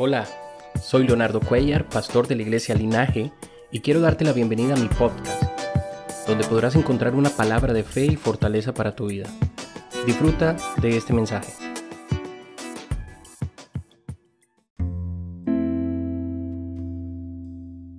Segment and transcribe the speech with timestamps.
[0.00, 0.28] Hola,
[0.80, 3.32] soy Leonardo Cuellar, pastor de la iglesia Linaje,
[3.72, 5.42] y quiero darte la bienvenida a mi podcast,
[6.24, 9.26] donde podrás encontrar una palabra de fe y fortaleza para tu vida.
[10.06, 11.52] Disfruta de este mensaje.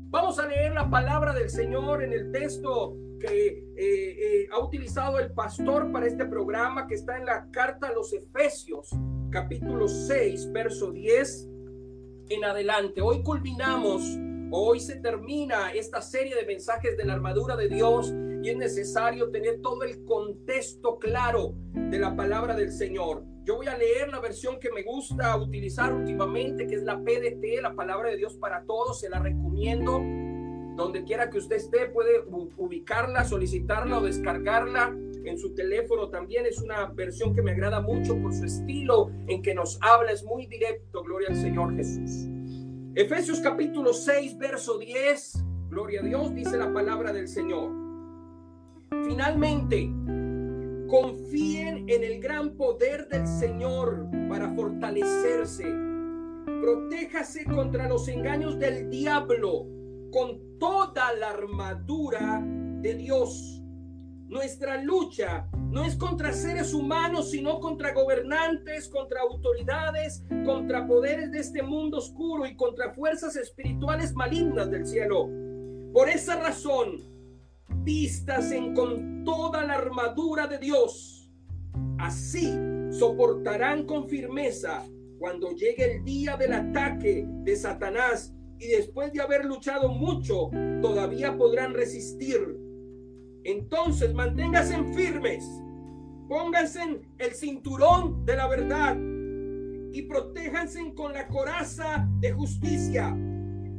[0.10, 5.20] Vamos a leer la palabra del Señor en el texto que eh, eh, ha utilizado
[5.20, 8.90] el pastor para este programa, que está en la carta a los Efesios,
[9.32, 11.59] capítulo 6, verso 10
[12.30, 13.02] en adelante.
[13.02, 14.04] Hoy culminamos,
[14.52, 18.14] hoy se termina esta serie de mensajes de la armadura de Dios
[18.44, 23.24] y es necesario tener todo el contexto claro de la palabra del Señor.
[23.44, 27.62] Yo voy a leer la versión que me gusta utilizar últimamente, que es la PDT,
[27.62, 30.00] la palabra de Dios para todos, se la recomiendo.
[30.80, 32.24] Donde quiera que usted esté, puede
[32.56, 36.46] ubicarla, solicitarla o descargarla en su teléfono también.
[36.46, 40.24] Es una versión que me agrada mucho por su estilo en que nos habla, es
[40.24, 42.30] muy directo, gloria al Señor Jesús.
[42.96, 47.72] Efesios capítulo 6, verso 10, gloria a Dios, dice la palabra del Señor.
[49.04, 49.92] Finalmente,
[50.88, 55.66] confíen en el gran poder del Señor para fortalecerse.
[56.46, 59.68] Protéjase contra los engaños del diablo
[60.12, 62.42] con toda la armadura
[62.82, 63.60] de Dios
[64.30, 71.40] nuestra lucha no es contra seres humanos, sino contra gobernantes, contra autoridades, contra poderes de
[71.40, 75.28] este mundo oscuro y contra fuerzas espirituales malignas del cielo.
[75.94, 77.02] Por esa razón,
[77.84, 81.28] vístasen con toda la armadura de Dios.
[81.98, 82.56] Así
[82.92, 84.84] soportarán con firmeza
[85.18, 90.50] cuando llegue el día del ataque de Satanás y después de haber luchado mucho,
[90.82, 92.60] todavía podrán resistir
[93.44, 95.44] entonces manténganse firmes,
[96.28, 98.98] pónganse el cinturón de la verdad
[99.92, 103.18] y protéjanse con la coraza de justicia.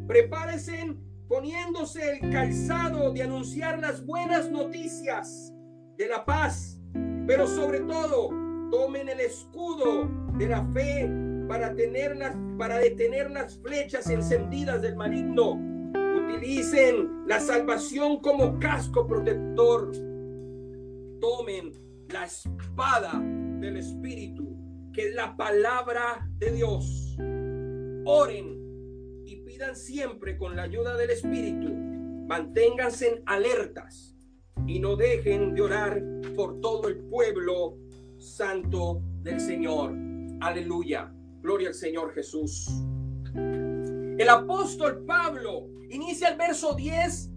[0.06, 0.97] Prepárense
[1.28, 5.55] poniéndose el calzado de anunciar las buenas noticias
[5.97, 6.80] de la paz,
[7.27, 8.30] pero sobre todo
[8.70, 11.08] tomen el escudo de la fe
[11.50, 15.58] para tenerlas para detener las flechas encendidas del maligno
[16.14, 19.90] Utilicen la salvación como casco protector.
[21.20, 21.72] Tomen
[22.08, 23.20] la espada
[23.61, 24.56] del Espíritu,
[24.92, 27.16] que es la palabra de Dios.
[28.06, 31.74] Oren y pidan siempre con la ayuda del Espíritu.
[32.27, 34.17] Manténganse alertas
[34.67, 36.02] y no dejen de orar
[36.36, 37.77] por todo el pueblo
[38.18, 39.94] santo del Señor.
[40.40, 41.12] Aleluya.
[41.42, 42.68] Gloria al Señor Jesús.
[43.34, 47.30] El apóstol Pablo inicia el verso 10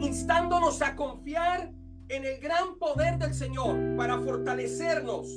[0.00, 1.72] instándonos a confiar
[2.08, 5.28] en el gran poder del Señor para fortalecernos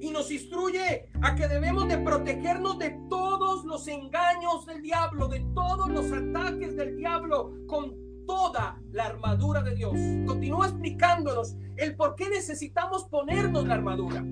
[0.00, 5.40] y nos instruye a que debemos de protegernos de todos los engaños del diablo, de
[5.54, 7.94] todos los ataques del diablo con
[8.26, 9.94] toda la armadura de Dios.
[10.26, 14.24] Continúa explicándonos el por qué necesitamos ponernos la armadura.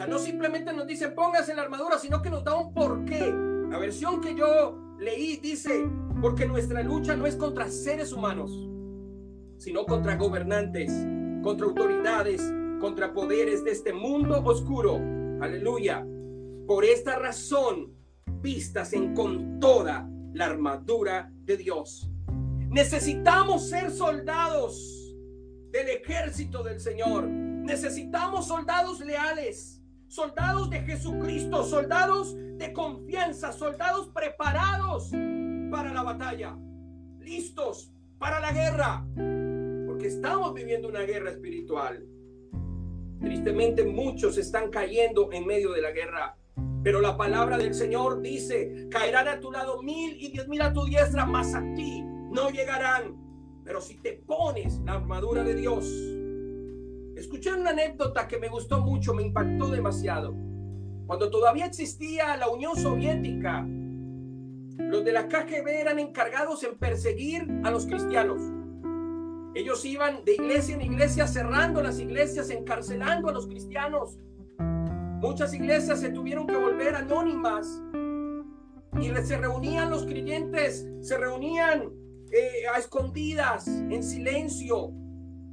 [0.00, 3.34] Sea, no simplemente nos dice póngase la armadura, sino que nos da un porqué.
[3.68, 5.86] La versión que yo leí, dice,
[6.22, 8.50] porque nuestra lucha no es contra seres humanos,
[9.58, 10.90] sino contra gobernantes,
[11.42, 12.42] contra autoridades,
[12.80, 14.96] contra poderes de este mundo oscuro.
[15.42, 16.02] Aleluya.
[16.66, 17.92] Por esta razón,
[18.40, 22.10] vistas en con toda la armadura de Dios.
[22.70, 25.14] Necesitamos ser soldados
[25.70, 27.28] del ejército del Señor.
[27.28, 29.79] Necesitamos soldados leales
[30.10, 35.10] soldados de Jesucristo, soldados de confianza, soldados preparados
[35.70, 36.58] para la batalla,
[37.20, 39.06] listos para la guerra,
[39.86, 42.04] porque estamos viviendo una guerra espiritual.
[43.20, 46.36] Tristemente muchos están cayendo en medio de la guerra,
[46.82, 50.72] pero la palabra del Señor dice, caerán a tu lado mil y diez mil a
[50.72, 53.14] tu diestra, mas a ti no llegarán.
[53.64, 55.86] Pero si te pones la armadura de Dios,
[57.20, 60.34] Escuché una anécdota que me gustó mucho, me impactó demasiado.
[61.06, 63.62] Cuando todavía existía la Unión Soviética,
[64.78, 68.40] los de la KGB eran encargados en perseguir a los cristianos.
[69.54, 74.18] Ellos iban de iglesia en iglesia cerrando las iglesias, encarcelando a los cristianos.
[75.20, 77.82] Muchas iglesias se tuvieron que volver anónimas
[78.98, 81.82] y se reunían los creyentes, se reunían
[82.32, 84.94] eh, a escondidas, en silencio,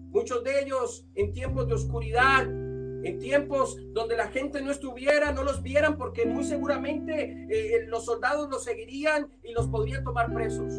[0.09, 5.43] Muchos de ellos en tiempos de oscuridad, en tiempos donde la gente no estuviera, no
[5.43, 10.73] los vieran porque muy seguramente eh, los soldados los seguirían y los podrían tomar presos.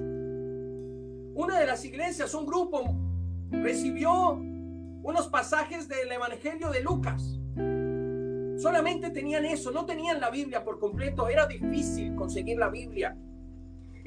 [1.34, 2.82] Una de las iglesias, un grupo,
[3.50, 7.38] recibió unos pasajes del Evangelio de Lucas.
[8.60, 13.16] Solamente tenían eso, no tenían la Biblia por completo, era difícil conseguir la Biblia.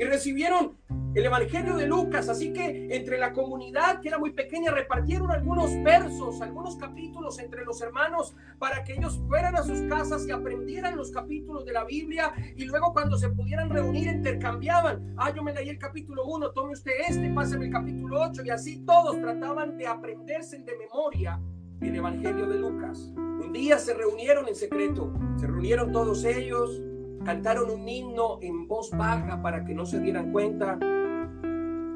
[0.01, 0.80] Y recibieron
[1.13, 5.71] el Evangelio de Lucas, así que entre la comunidad, que era muy pequeña, repartieron algunos
[5.83, 10.98] versos, algunos capítulos entre los hermanos para que ellos fueran a sus casas y aprendieran
[10.98, 15.13] los capítulos de la Biblia y luego cuando se pudieran reunir intercambiaban.
[15.18, 18.50] Ah, yo me leí el capítulo 1, tome usted este, pásame el capítulo 8 y
[18.50, 21.39] así todos trataban de aprenderse de memoria
[21.80, 23.13] el Evangelio de Lucas.
[23.15, 26.81] Un día se reunieron en secreto, se reunieron todos ellos,
[27.23, 30.77] cantaron un himno en voz baja para que no se dieran cuenta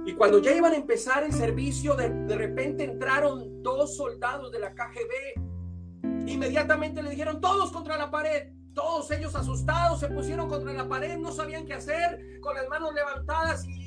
[0.06, 4.76] y cuando ya iban a empezar el servicio, de, repente entraron dos soldados de la
[4.76, 6.28] KGB.
[6.28, 8.52] Inmediatamente le dijeron todos contra la pared.
[8.76, 12.94] Todos ellos asustados se pusieron contra la pared, no sabían qué hacer, con las manos
[12.94, 13.85] levantadas y,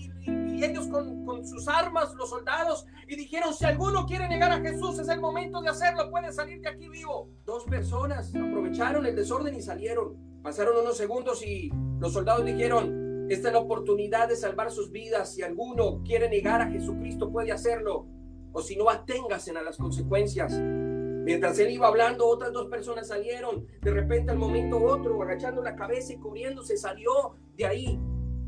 [0.64, 4.98] ellos con, con, sus armas, los soldados, y dijeron, si alguno quiere negar a Jesús,
[4.98, 7.30] es el momento de hacerlo, puede salir de aquí vivo.
[7.44, 10.16] Dos personas aprovecharon el desorden y salieron.
[10.42, 15.34] Pasaron unos segundos y los soldados dijeron, esta es la oportunidad de salvar sus vidas.
[15.34, 18.06] Si alguno quiere negar a Jesucristo, puede hacerlo.
[18.52, 20.58] O si no, aténgase a las consecuencias.
[20.58, 23.66] Mientras él iba hablando, otras dos personas salieron.
[23.82, 27.10] De repente, al momento otro, agachando la cabeza y cubriéndose, salió
[27.54, 28.00] de ahí.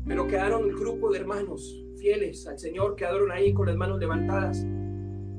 [0.05, 4.65] Pero quedaron el grupo de hermanos fieles al Señor, quedaron ahí con las manos levantadas.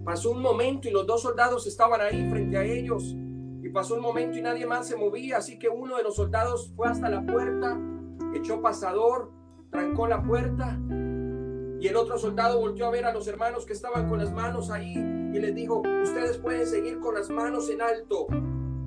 [0.05, 3.17] Pasó un momento y los dos soldados estaban ahí frente a ellos.
[3.63, 5.39] Y pasó un momento y nadie más se movía.
[5.39, 7.81] Así que uno de los soldados fue hasta la puerta
[8.35, 9.31] echó pasador,
[9.71, 10.79] trancó la puerta
[11.81, 14.71] y el otro soldado volvió a ver a los hermanos que estaban con las manos
[14.71, 18.27] ahí y les dijo, ustedes pueden seguir con las manos en alto,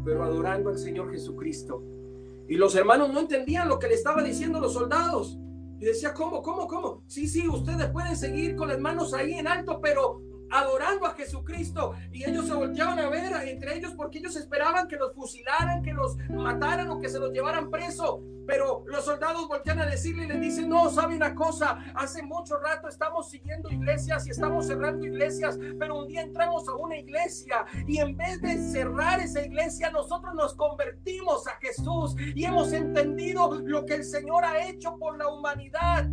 [0.04, 1.84] pero adorando al Señor Jesucristo.
[2.48, 5.40] Y los hermanos no entendían lo que le estaba diciendo los soldados.
[5.80, 7.04] Y decía, ¿cómo, cómo, cómo?
[7.08, 11.94] Sí, sí, ustedes pueden seguir con las manos ahí en alto, pero adorando a Jesucristo
[12.12, 15.94] y ellos se volteaban a ver entre ellos porque ellos esperaban que los fusilaran, que
[15.94, 18.22] los mataran o que se los llevaran preso.
[18.48, 22.58] Pero los soldados voltean a decirle y le dicen, no, sabe una cosa, hace mucho
[22.58, 27.66] rato estamos siguiendo iglesias y estamos cerrando iglesias, pero un día entramos a una iglesia
[27.88, 33.60] y en vez de cerrar esa iglesia, nosotros nos convertimos a Jesús y hemos entendido
[33.64, 36.08] lo que el Señor ha hecho por la humanidad.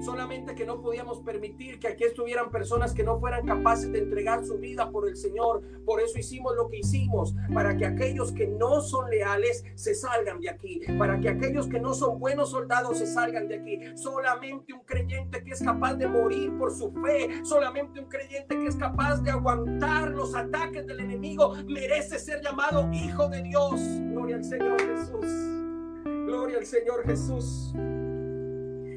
[0.00, 4.44] Solamente que no podíamos permitir que aquí estuvieran personas que no fueran capaces de entregar
[4.44, 5.62] su vida por el Señor.
[5.84, 10.40] Por eso hicimos lo que hicimos, para que aquellos que no son leales se salgan
[10.40, 13.80] de aquí, para que aquellos que no son buenos soldados se salgan de aquí.
[13.96, 18.66] Solamente un creyente que es capaz de morir por su fe, solamente un creyente que
[18.66, 23.80] es capaz de aguantar los ataques del enemigo, merece ser llamado hijo de Dios.
[24.10, 25.26] Gloria al Señor Jesús.
[26.26, 27.74] Gloria al Señor Jesús.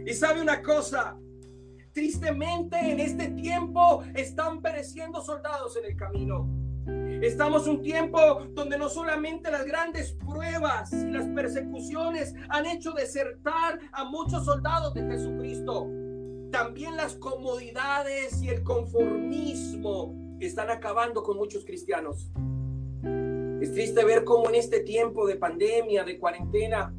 [0.09, 1.19] Y sabe una cosa,
[1.94, 6.50] tristemente en este tiempo están pereciendo soldados en el camino.
[7.21, 8.19] Estamos un tiempo
[8.56, 14.95] donde no solamente las grandes pruebas y las persecuciones han hecho desertar a muchos soldados
[14.95, 15.88] de Jesucristo,
[16.51, 22.31] también las comodidades y el conformismo están acabando con muchos cristianos.
[23.62, 26.95] Es triste ver cómo en este tiempo de pandemia, de cuarentena,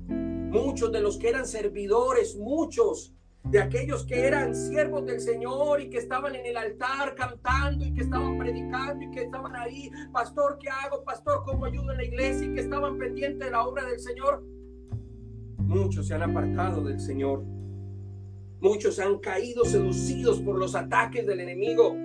[0.51, 3.15] muchos de los que eran servidores, muchos
[3.45, 7.95] de aquellos que eran siervos del Señor y que estaban en el altar cantando y
[7.95, 11.03] que estaban predicando y que estaban ahí, pastor, ¿qué hago?
[11.05, 12.47] Pastor, ¿cómo ayudo en la iglesia?
[12.47, 14.45] Y que estaban pendientes de la obra del Señor.
[15.59, 17.45] Muchos se han apartado del Señor.
[18.61, 21.97] Muchos han caído seducidos por los ataques del enemigo.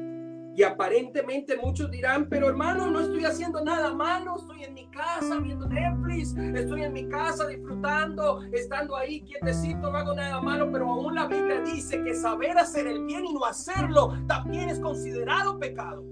[0.55, 5.37] Y aparentemente muchos dirán, pero hermano, no estoy haciendo nada malo, estoy en mi casa
[5.39, 10.89] viendo Netflix, estoy en mi casa disfrutando, estando ahí quietecito, no hago nada malo, pero
[10.89, 15.59] aún la Biblia dice que saber hacer el bien y no hacerlo también es considerado
[15.59, 16.05] pecado.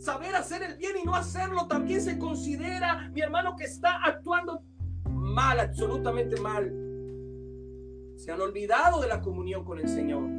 [0.00, 4.64] Saber hacer el bien y no hacerlo también se considera, mi hermano, que está actuando
[5.08, 6.68] mal, absolutamente mal.
[8.16, 10.37] Se han olvidado de la comunión con el Señor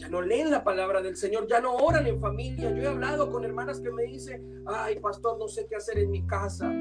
[0.00, 2.70] ya no leen la palabra del Señor, ya no oran en familia.
[2.70, 6.10] Yo he hablado con hermanas que me dicen, ay, pastor, no sé qué hacer en
[6.10, 6.72] mi casa.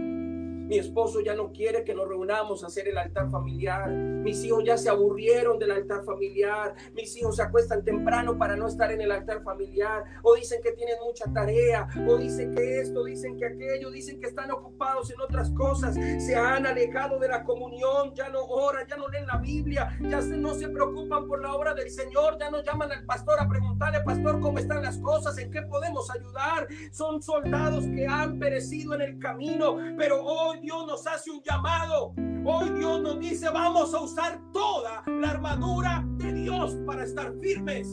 [0.70, 3.90] Mi esposo ya no quiere que nos reunamos a hacer el altar familiar.
[3.90, 6.76] Mis hijos ya se aburrieron del altar familiar.
[6.94, 10.04] Mis hijos se acuestan temprano para no estar en el altar familiar.
[10.22, 11.88] O dicen que tienen mucha tarea.
[12.08, 13.90] O dicen que esto, dicen que aquello.
[13.90, 15.96] Dicen que están ocupados en otras cosas.
[15.96, 18.14] Se han alejado de la comunión.
[18.14, 19.98] Ya no oran, ya no leen la Biblia.
[20.02, 22.38] Ya no se preocupan por la obra del Señor.
[22.40, 26.12] Ya no llaman al pastor a preguntarle, pastor, cómo están las cosas, en qué podemos
[26.12, 26.68] ayudar.
[26.92, 29.76] Son soldados que han perecido en el camino.
[29.98, 32.14] Pero hoy Dios nos hace un llamado.
[32.46, 37.88] Hoy Dios nos dice, vamos a usar toda la armadura de Dios para estar firmes.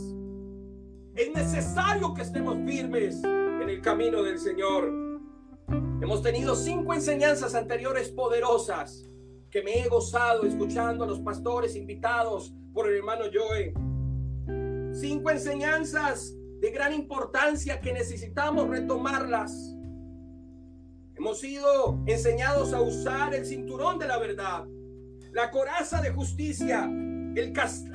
[1.15, 4.93] Es necesario que estemos firmes en el camino del Señor.
[6.01, 9.09] Hemos tenido cinco enseñanzas anteriores poderosas
[9.51, 13.73] que me he gozado escuchando a los pastores invitados por el hermano Joe.
[14.93, 19.76] Cinco enseñanzas de gran importancia que necesitamos retomarlas.
[21.19, 24.67] Hemos sido enseñados a usar el cinturón de la verdad,
[25.33, 27.53] la coraza de justicia, el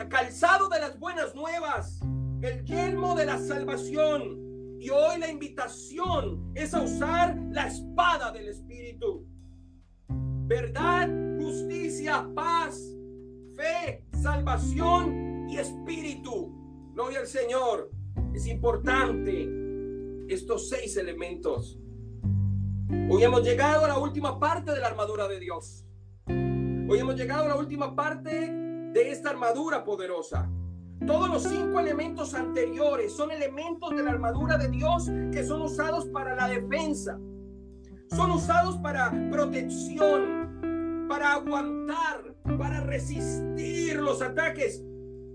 [0.10, 2.00] calzado de las buenas nuevas,
[2.42, 4.78] el yelmo de la salvación.
[4.80, 9.28] Y hoy la invitación es a usar la espada del Espíritu.
[10.10, 11.08] Verdad,
[11.40, 12.82] justicia, paz,
[13.56, 16.52] fe, salvación y espíritu.
[16.94, 17.92] Gloria al Señor.
[18.34, 19.48] Es importante
[20.28, 21.81] estos seis elementos.
[23.10, 25.86] Hoy hemos llegado a la última parte de la armadura de Dios.
[26.28, 30.50] Hoy hemos llegado a la última parte de esta armadura poderosa.
[31.08, 36.06] Todos los cinco elementos anteriores son elementos de la armadura de Dios que son usados
[36.08, 37.18] para la defensa.
[38.10, 44.84] Son usados para protección, para aguantar, para resistir los ataques.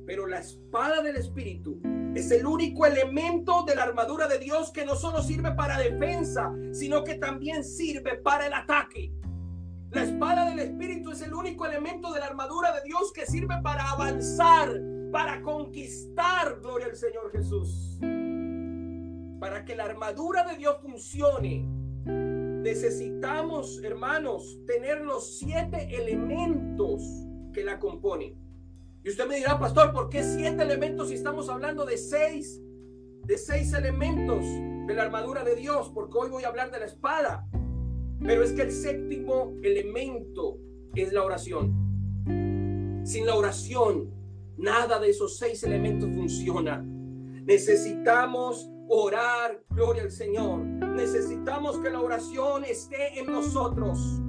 [0.07, 1.81] Pero la espada del Espíritu
[2.17, 6.51] es el único elemento de la armadura de Dios que no solo sirve para defensa,
[6.73, 9.13] sino que también sirve para el ataque.
[9.91, 13.57] La espada del Espíritu es el único elemento de la armadura de Dios que sirve
[13.63, 14.81] para avanzar,
[15.13, 17.99] para conquistar, gloria al Señor Jesús.
[19.39, 21.67] Para que la armadura de Dios funcione,
[22.07, 27.03] necesitamos, hermanos, tener los siete elementos
[27.53, 28.46] que la componen.
[29.07, 32.61] Y usted me dirá, pastor, ¿por qué siete elementos si estamos hablando de seis,
[33.23, 35.93] de seis elementos de la armadura de Dios?
[35.95, 37.47] Porque hoy voy a hablar de la espada.
[38.19, 40.59] Pero es que el séptimo elemento
[40.97, 41.73] es la oración.
[43.05, 44.13] Sin la oración,
[44.57, 46.83] nada de esos seis elementos funciona.
[46.83, 50.65] Necesitamos orar, gloria al Señor.
[50.65, 54.21] Necesitamos que la oración esté en nosotros.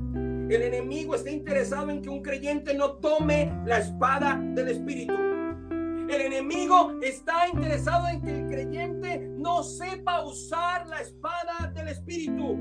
[0.50, 5.14] El enemigo está interesado en que un creyente no tome la espada del Espíritu.
[5.14, 12.58] El enemigo está interesado en que el creyente no sepa usar la espada del Espíritu.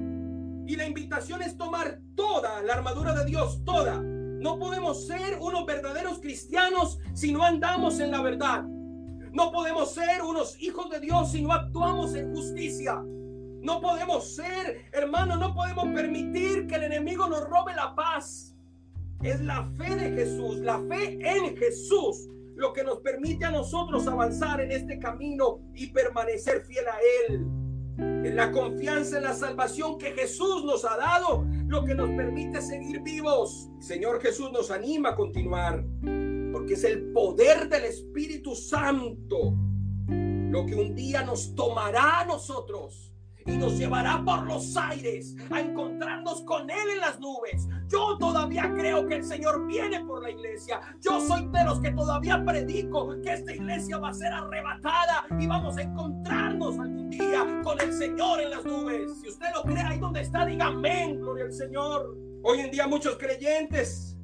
[0.66, 4.02] Y la invitación es tomar toda la armadura de Dios, toda.
[4.02, 8.64] No podemos ser unos verdaderos cristianos si no andamos en la verdad.
[8.64, 13.00] No podemos ser unos hijos de Dios si no actuamos en justicia.
[13.66, 18.54] No podemos ser, hermano, no podemos permitir que el enemigo nos robe la paz.
[19.25, 24.06] Es la fe de Jesús, la fe en Jesús, lo que nos permite a nosotros
[24.06, 26.96] avanzar en este camino y permanecer fiel a
[27.26, 27.44] Él.
[27.99, 32.62] En la confianza en la salvación que Jesús nos ha dado, lo que nos permite
[32.62, 33.68] seguir vivos.
[33.80, 35.85] Señor Jesús nos anima a continuar,
[36.52, 39.54] porque es el poder del Espíritu Santo
[40.06, 43.12] lo que un día nos tomará a nosotros
[43.47, 47.69] y nos llevará por los aires a encontrarnos con Él en las nubes.
[47.88, 50.81] Yo todavía creo que el Señor viene por la iglesia.
[51.00, 55.47] Yo soy de los que todavía predico que esta iglesia va a ser arrebatada y
[55.47, 59.21] vamos a encontrarnos algún día con el Señor en las nubes.
[59.21, 62.17] Si usted lo cree ahí donde está, diga amén, gloria al Señor.
[62.43, 64.17] Hoy en día muchos creyentes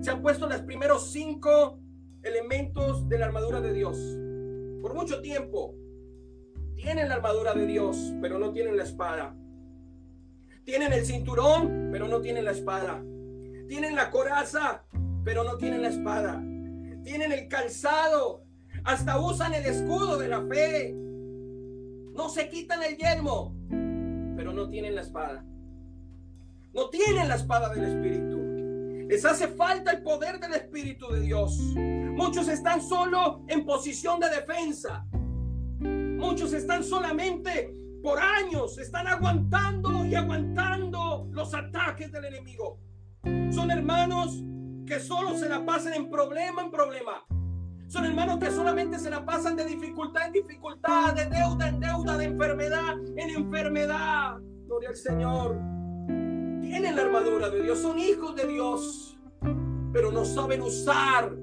[0.00, 1.78] se han puesto los primeros cinco
[2.22, 3.96] elementos de la armadura de Dios.
[4.82, 5.74] Por mucho tiempo
[6.82, 9.36] tienen la armadura de Dios, pero no tienen la espada.
[10.64, 13.00] Tienen el cinturón, pero no tienen la espada.
[13.68, 14.82] Tienen la coraza,
[15.24, 16.42] pero no tienen la espada.
[17.04, 18.44] Tienen el calzado,
[18.84, 20.92] hasta usan el escudo de la fe.
[20.92, 23.54] No se quitan el yelmo,
[24.36, 25.44] pero no tienen la espada.
[26.74, 29.06] No tienen la espada del Espíritu.
[29.08, 31.58] Les hace falta el poder del Espíritu de Dios.
[31.76, 35.06] Muchos están solo en posición de defensa.
[36.22, 42.78] Muchos están solamente por años, están aguantando y aguantando los ataques del enemigo.
[43.50, 44.40] Son hermanos
[44.86, 47.26] que solo se la pasan en problema en problema.
[47.88, 52.16] Son hermanos que solamente se la pasan de dificultad en dificultad, de deuda en deuda,
[52.16, 54.36] de enfermedad en enfermedad.
[54.66, 55.58] Gloria al Señor.
[56.60, 59.18] Tienen la armadura de Dios, son hijos de Dios,
[59.92, 61.36] pero no saben usar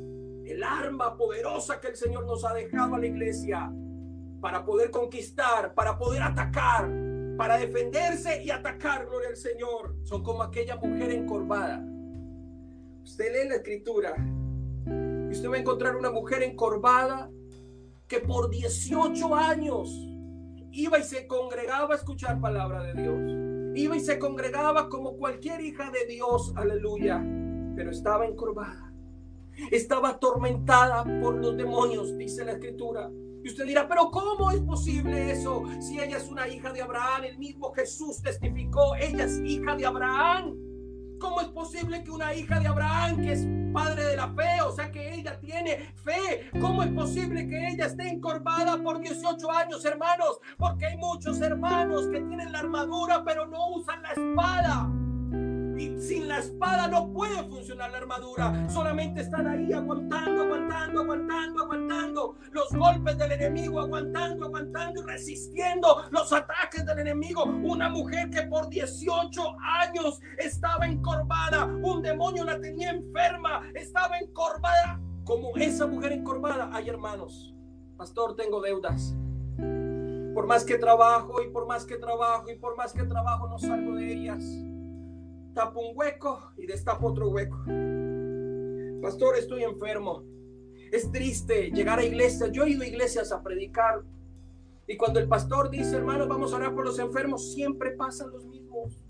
[0.45, 3.69] el arma poderosa que el Señor nos ha dejado a la iglesia
[4.41, 6.89] para poder conquistar, para poder atacar,
[7.38, 9.96] para defenderse y atacar, gloria al Señor.
[10.03, 11.86] Son como aquella mujer encorvada.
[13.03, 17.29] Usted lee la escritura y usted va a encontrar una mujer encorvada
[18.08, 19.89] que por 18 años
[20.72, 23.75] iba y se congregaba a escuchar palabra de Dios.
[23.75, 27.24] Iba y se congregaba como cualquier hija de Dios, aleluya,
[27.75, 28.93] pero estaba encorvada.
[29.72, 33.10] Estaba atormentada por los demonios, dice la escritura
[33.50, 35.63] Usted dirá, pero ¿cómo es posible eso?
[35.79, 39.88] Si ella es una hija de Abraham, el mismo Jesús testificó, ella es hija de
[39.88, 40.56] Abraham.
[41.20, 44.72] ¿Cómo es posible que una hija de Abraham, que es padre de la fe, o
[44.72, 49.84] sea que ella tiene fe, cómo es posible que ella esté encorvada por 18 años,
[49.84, 50.39] hermanos?
[50.58, 54.89] Porque hay muchos hermanos que tienen la armadura, pero no usan la espada.
[55.98, 58.69] Sin la espada no puede funcionar la armadura.
[58.69, 66.03] Solamente están ahí aguantando, aguantando, aguantando, aguantando los golpes del enemigo, aguantando, aguantando y resistiendo
[66.12, 67.43] los ataques del enemigo.
[67.43, 75.01] Una mujer que por 18 años estaba encorvada, un demonio la tenía enferma, estaba encorvada.
[75.24, 77.53] Como esa mujer encorvada, hay hermanos.
[77.98, 79.15] Pastor, tengo deudas.
[80.34, 83.60] Por más que trabajo y por más que trabajo y por más que trabajo no
[83.60, 84.69] salgo de ellas
[85.53, 87.58] tapo un hueco y destapo otro hueco.
[89.01, 90.24] Pastor, estoy enfermo.
[90.91, 92.51] Es triste llegar a iglesias.
[92.51, 94.01] Yo he ido a iglesias a predicar.
[94.88, 98.46] Y cuando el pastor dice, hermano, vamos a orar por los enfermos, siempre pasan los
[98.48, 99.06] mismos.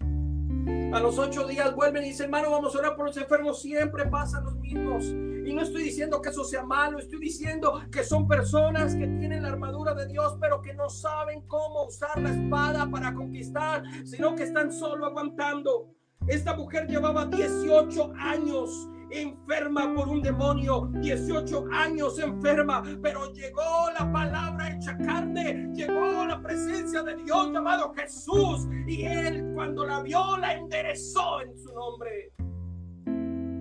[0.94, 4.06] A los ocho días vuelven y dicen, hermano, vamos a orar por los enfermos, siempre
[4.06, 5.06] pasan los mismos.
[5.06, 9.44] Y no estoy diciendo que eso sea malo, estoy diciendo que son personas que tienen
[9.44, 14.36] la armadura de Dios, pero que no saben cómo usar la espada para conquistar, sino
[14.36, 15.96] que están solo aguantando.
[16.30, 24.12] Esta mujer llevaba 18 años enferma por un demonio, 18 años enferma, pero llegó la
[24.12, 30.38] palabra hecha carne, llegó la presencia de Dios llamado Jesús y él cuando la vio
[30.38, 32.32] la enderezó en su nombre,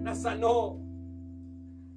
[0.04, 0.78] la sanó.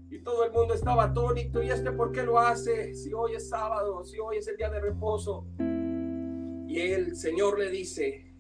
[0.10, 1.64] Y todo el mundo estaba atónito.
[1.64, 2.94] ¿Y este por qué lo hace?
[2.96, 5.48] Si hoy es sábado, si hoy es el día de reposo.
[6.68, 8.36] Y el Señor le dice,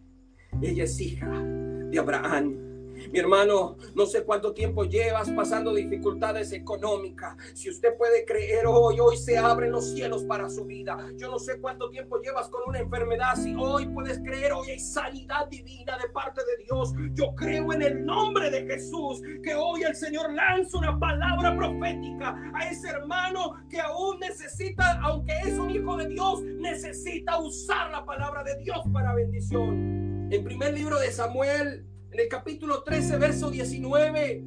[0.61, 2.71] ella es hija de Abraham.
[3.11, 7.35] Mi hermano, no sé cuánto tiempo llevas pasando dificultades económicas.
[7.53, 10.97] Si usted puede creer hoy, hoy se abren los cielos para su vida.
[11.17, 13.35] Yo no sé cuánto tiempo llevas con una enfermedad.
[13.35, 16.93] Si hoy puedes creer, hoy hay sanidad divina de parte de Dios.
[17.13, 22.51] Yo creo en el nombre de Jesús que hoy el Señor lanza una palabra profética
[22.53, 28.05] a ese hermano que aún necesita, aunque es un hijo de Dios, necesita usar la
[28.05, 30.20] palabra de Dios para bendición.
[30.31, 34.41] El primer libro de Samuel en el capítulo 13, verso 19,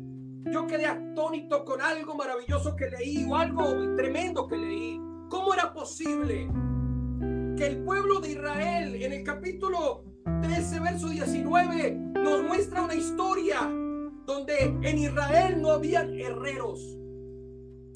[0.50, 4.98] yo quedé atónito con algo maravilloso que leí o algo tremendo que leí.
[5.28, 6.48] ¿Cómo era posible
[7.58, 10.06] que el pueblo de Israel en el capítulo
[10.40, 13.60] 13, verso 19 nos muestra una historia
[14.24, 16.96] donde en Israel no habían herreros?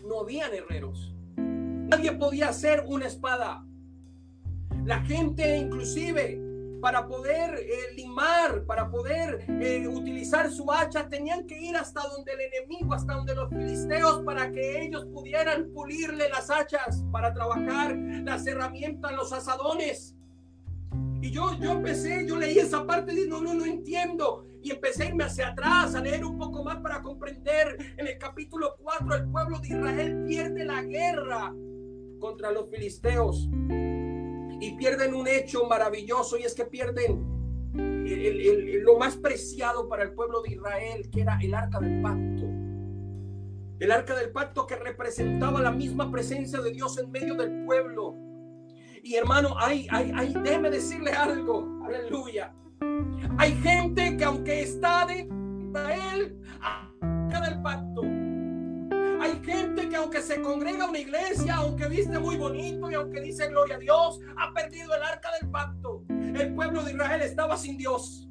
[0.07, 1.15] No habían herreros.
[1.39, 3.65] Nadie podía hacer una espada.
[4.85, 6.48] La gente inclusive
[6.81, 12.33] para poder eh, limar, para poder eh, utilizar su hacha, tenían que ir hasta donde
[12.33, 17.97] el enemigo, hasta donde los filisteos, para que ellos pudieran pulirle las hachas, para trabajar
[17.97, 20.15] las herramientas, los asadones.
[21.21, 24.47] Y yo, yo empecé, yo leí esa parte y no, no, no entiendo.
[24.63, 27.77] Y empecé a irme hacia atrás, a leer un poco más para comprender.
[27.97, 31.53] En el capítulo 4, el pueblo de Israel pierde la guerra
[32.21, 33.49] contra los filisteos
[34.61, 37.39] y pierden un hecho maravilloso y es que pierden
[37.75, 42.45] lo más preciado para el pueblo de Israel, que era el arca del pacto.
[43.79, 48.15] El arca del pacto que representaba la misma presencia de Dios en medio del pueblo.
[49.03, 52.53] Y hermano, hay, hay, hay, déjeme decirle algo, aleluya.
[53.37, 55.29] Hay gente que aunque está de
[55.69, 58.03] Israel, arca del pacto,
[59.29, 63.21] hay gente que aunque se congrega a una iglesia, aunque viste muy bonito y aunque
[63.21, 66.05] dice gloria a Dios, ha perdido el arca del pacto.
[66.09, 68.29] El pueblo de Israel estaba sin Dios.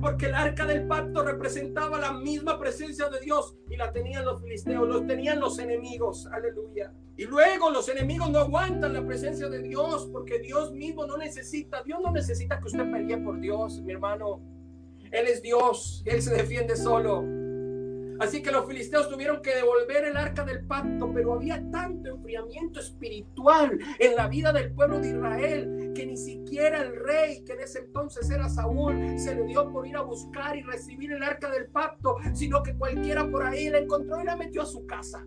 [0.00, 4.40] Porque el arca del pacto representaba la misma presencia de Dios y la tenían los
[4.40, 6.26] filisteos, los tenían los enemigos.
[6.26, 6.92] Aleluya.
[7.16, 11.82] Y luego los enemigos no aguantan la presencia de Dios porque Dios mismo no necesita,
[11.82, 14.40] Dios no necesita que usted pelee por Dios, mi hermano.
[15.10, 17.33] Él es Dios, Él se defiende solo.
[18.20, 22.80] Así que los filisteos tuvieron que devolver el arca del pacto, pero había tanto enfriamiento
[22.80, 27.60] espiritual en la vida del pueblo de Israel que ni siquiera el rey, que en
[27.60, 31.50] ese entonces era Saúl, se le dio por ir a buscar y recibir el arca
[31.50, 35.26] del pacto, sino que cualquiera por ahí la encontró y la metió a su casa.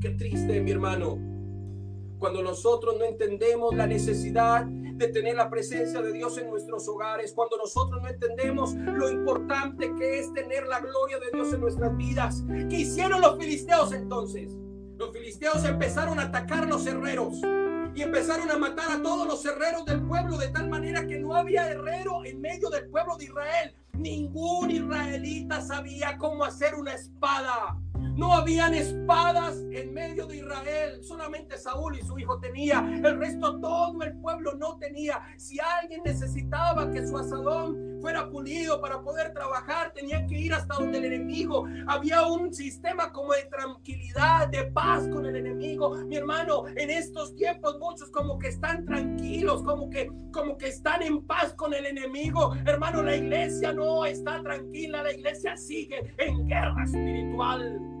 [0.00, 1.18] Qué triste, mi hermano,
[2.18, 4.66] cuando nosotros no entendemos la necesidad
[4.98, 9.94] de tener la presencia de Dios en nuestros hogares, cuando nosotros no entendemos lo importante
[9.96, 12.44] que es tener la gloria de Dios en nuestras vidas.
[12.68, 14.52] ¿Qué hicieron los filisteos entonces?
[14.96, 17.40] Los filisteos empezaron a atacar los herreros
[17.94, 21.36] y empezaron a matar a todos los herreros del pueblo de tal manera que no
[21.36, 23.74] había herrero en medio del pueblo de Israel.
[23.92, 27.78] Ningún israelita sabía cómo hacer una espada.
[28.18, 33.60] No habían espadas en medio de Israel, solamente Saúl y su hijo tenía, el resto
[33.60, 34.17] todo el
[34.98, 35.20] tenía.
[35.36, 40.74] Si alguien necesitaba que su asadón fuera pulido para poder trabajar, tenía que ir hasta
[40.74, 41.66] donde el enemigo.
[41.86, 45.90] Había un sistema como de tranquilidad, de paz con el enemigo.
[46.06, 51.02] Mi hermano, en estos tiempos muchos como que están tranquilos, como que como que están
[51.02, 52.54] en paz con el enemigo.
[52.66, 57.97] Hermano, la iglesia no está tranquila, la iglesia sigue en guerra espiritual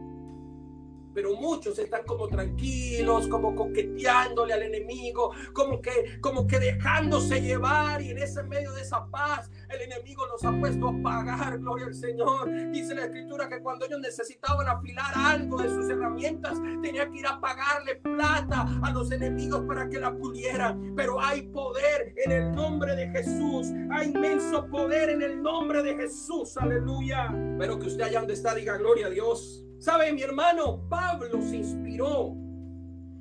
[1.18, 8.00] pero muchos están como tranquilos, como coqueteándole al enemigo, como que, como que dejándose llevar
[8.00, 11.86] y en ese medio de esa paz el enemigo nos ha puesto a pagar, gloria
[11.86, 12.48] al Señor.
[12.70, 17.26] Dice la escritura que cuando ellos necesitaban afilar algo de sus herramientas, tenía que ir
[17.26, 20.94] a pagarle plata a los enemigos para que la pulieran.
[20.94, 25.96] Pero hay poder en el nombre de Jesús, hay inmenso poder en el nombre de
[25.96, 27.28] Jesús, aleluya.
[27.58, 29.64] Pero que usted allá donde está diga gloria a Dios.
[29.78, 30.88] ¿Sabe, mi hermano?
[30.88, 32.34] Pablo se inspiró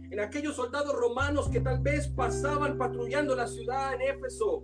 [0.10, 4.63] en aquellos soldados romanos que tal vez pasaban patrullando la ciudad en Éfeso.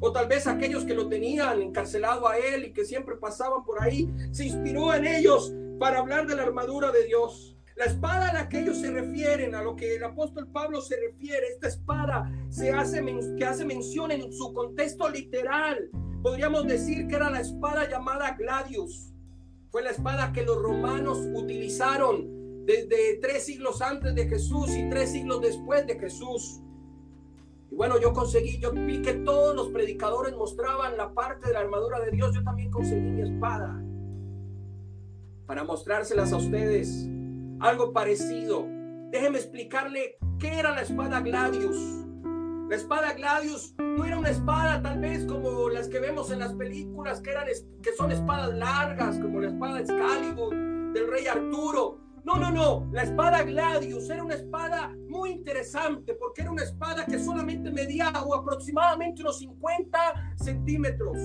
[0.00, 3.82] O tal vez aquellos que lo tenían encarcelado a él y que siempre pasaban por
[3.82, 4.10] ahí.
[4.30, 7.58] Se inspiró en ellos para hablar de la armadura de Dios.
[7.76, 10.96] La espada a la que ellos se refieren, a lo que el apóstol Pablo se
[10.96, 13.04] refiere, esta espada se hace,
[13.36, 15.90] que hace mención en su contexto literal.
[16.22, 19.10] Podríamos decir que era la espada llamada Gladius
[19.70, 25.12] fue la espada que los romanos utilizaron desde tres siglos antes de Jesús y tres
[25.12, 26.60] siglos después de Jesús.
[27.70, 31.60] Y bueno, yo conseguí, yo vi que todos los predicadores mostraban la parte de la
[31.60, 32.34] armadura de Dios.
[32.34, 33.80] Yo también conseguí mi espada
[35.46, 37.08] para mostrárselas a ustedes.
[37.60, 38.66] Algo parecido.
[39.10, 41.76] Déjeme explicarle qué era la espada Gladius.
[42.70, 46.54] La espada Gladius no era una espada tal vez como las que vemos en las
[46.54, 47.48] películas, que, eran,
[47.82, 50.54] que son espadas largas, como la espada Excalibur
[50.92, 51.98] del rey Arturo.
[52.22, 52.88] No, no, no.
[52.92, 58.12] La espada Gladius era una espada muy interesante porque era una espada que solamente medía
[58.24, 61.18] o aproximadamente unos 50 centímetros.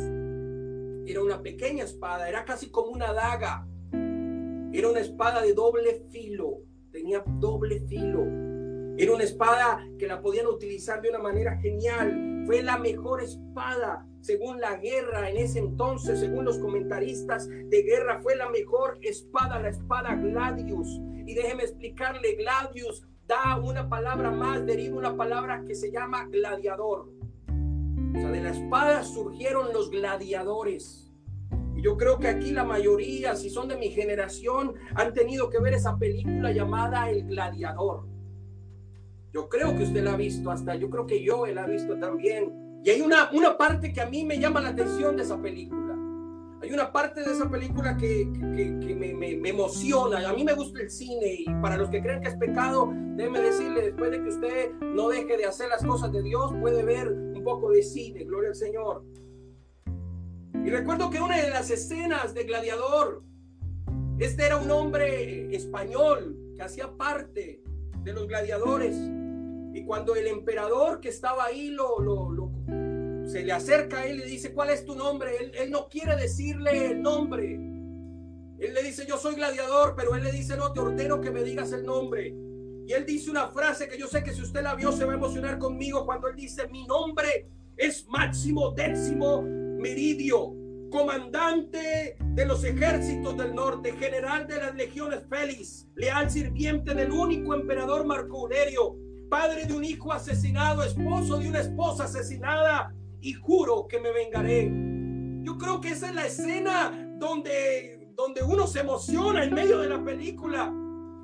[1.05, 3.67] Era una pequeña espada, era casi como una daga.
[3.91, 8.54] Era una espada de doble filo, tenía doble filo
[8.97, 12.43] era una espada que la podían utilizar de una manera genial.
[12.45, 18.21] Fue la mejor espada según la guerra en ese entonces, según los comentaristas de guerra,
[18.21, 20.99] fue la mejor espada, la espada Gladius.
[21.27, 27.09] Y déjeme explicarle, Gladius da una palabra más, deriva una palabra que se llama gladiador.
[27.47, 31.11] O sea, de la espada surgieron los gladiadores.
[31.75, 35.73] Yo creo que aquí la mayoría, si son de mi generación, han tenido que ver
[35.73, 38.14] esa película llamada El Gladiador.
[39.35, 41.99] Yo creo que usted la ha visto, hasta yo creo que yo la he visto
[41.99, 42.79] también.
[42.85, 45.93] Y hay una, una parte que a mí me llama la atención de esa película.
[46.61, 50.29] Hay una parte de esa película que, que, me, me, emociona.
[50.29, 53.41] A mí me gusta el cine y para los que creen que es pecado, déjeme
[53.41, 57.11] decirle, después de que usted no deje de hacer las cosas de Dios, puede ver
[57.11, 59.03] un poco de cine, gloria al Señor.
[60.63, 63.21] Y recuerdo que una de las escenas de Gladiador,
[64.17, 67.61] este era un hombre español que hacía parte
[68.05, 68.95] de los gladiadores.
[69.75, 71.97] Y cuando el emperador que estaba ahí lo,
[73.25, 75.35] se le acerca él y le dice, ¿cuál es tu nombre?
[75.37, 77.55] Él, él, no quiere decirle el nombre.
[77.55, 81.43] Él le dice, yo soy gladiador, pero él le dice, no, te ordeno que me
[81.43, 82.33] digas el nombre.
[82.87, 85.11] Y él dice una frase que yo sé que si usted la vio se va
[85.11, 90.53] a emocionar conmigo cuando él dice, mi nombre es Máximo Décimo Meridio,
[90.89, 97.53] comandante de los ejércitos del norte, general de las legiones Félix, leal sirviente del único
[97.53, 103.87] emperador Marco Aurelio, padre de un hijo asesinado, esposo de una esposa asesinada, y juro
[103.87, 104.71] que me vengaré.
[105.43, 109.89] Yo creo que esa es la escena donde, donde uno se emociona en medio de
[109.89, 110.71] la película.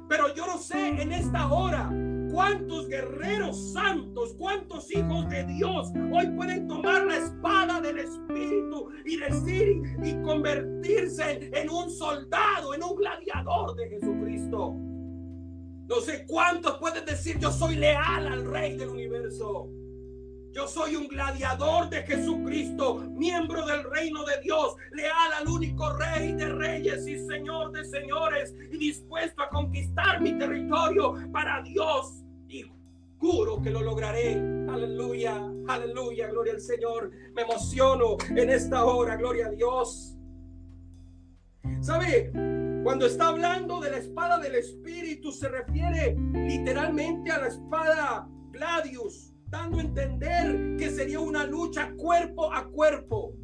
[0.10, 1.92] Pero yo no sé en esta hora
[2.32, 9.18] cuántos guerreros santos, cuántos hijos de Dios hoy pueden tomar la espada del Espíritu y
[9.18, 14.76] decir y convertirse en un soldado, en un gladiador de Jesucristo.
[15.88, 19.70] No sé cuántos pueden decir yo soy leal al Rey del universo.
[20.52, 26.34] Yo soy un gladiador de Jesucristo, miembro del reino de Dios, leal al único rey
[26.34, 32.26] de reyes y señor de señores, y dispuesto a conquistar mi territorio para Dios.
[32.50, 32.66] Y
[33.18, 34.34] juro que lo lograré.
[34.70, 37.12] Aleluya, aleluya, gloria al Señor.
[37.34, 40.18] Me emociono en esta hora, gloria a Dios.
[41.80, 42.51] ¿Sabe?
[42.84, 49.36] Cuando está hablando de la espada del Espíritu, se refiere literalmente a la espada Gladius,
[49.50, 53.36] dando a entender que sería una lucha cuerpo a cuerpo.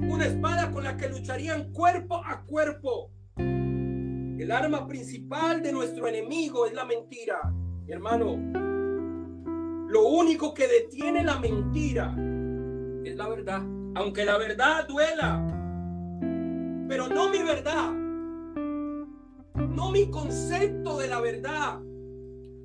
[0.00, 3.10] Una espada con la que lucharían cuerpo a cuerpo.
[3.38, 7.38] El arma principal de nuestro enemigo es la mentira.
[7.88, 8.36] hermano,
[9.88, 12.14] lo único que detiene la mentira
[13.02, 13.62] es la verdad.
[13.94, 15.42] Aunque la verdad duela,
[16.86, 18.05] pero no mi verdad,
[19.76, 21.78] no mi concepto de la verdad,